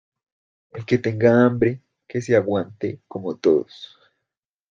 [0.71, 3.99] el que tenga hambre, que se aguante como todos.